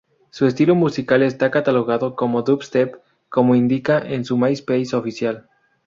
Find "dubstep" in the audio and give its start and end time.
2.41-2.99